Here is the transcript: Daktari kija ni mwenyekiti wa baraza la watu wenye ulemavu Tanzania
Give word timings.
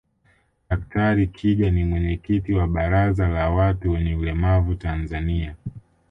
Daktari 0.69 1.27
kija 1.29 1.71
ni 1.71 1.83
mwenyekiti 1.85 2.53
wa 2.53 2.67
baraza 2.67 3.27
la 3.27 3.49
watu 3.49 3.91
wenye 3.91 4.15
ulemavu 4.15 4.75
Tanzania 4.75 5.55